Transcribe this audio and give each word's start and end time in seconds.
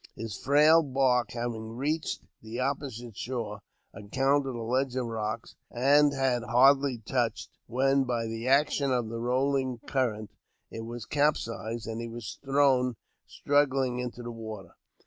His 0.15 0.35
frail 0.35 0.81
bark, 0.81 1.33
having 1.33 1.77
reached 1.77 2.23
the 2.41 2.59
opposite 2.59 3.15
shore, 3.15 3.59
encountered 3.93 4.55
a 4.55 4.63
ledge 4.63 4.95
of 4.95 5.05
rocks, 5.05 5.55
and 5.69 6.11
had 6.11 6.41
hardly 6.41 6.97
touched, 6.97 7.51
when, 7.67 8.05
by 8.05 8.25
the 8.25 8.47
action 8.47 8.91
of 8.91 9.09
the 9.09 9.19
rolling 9.19 9.77
current, 9.85 10.31
it 10.71 10.85
was 10.85 11.05
capsized, 11.05 11.85
and 11.85 12.01
he 12.01 12.09
thrown 12.43 12.95
struggling 13.27 13.99
into 13.99 14.23
the 14.23 14.31
water. 14.31 14.73